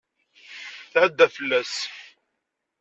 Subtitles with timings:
[0.91, 1.73] Tɛedda fell-as.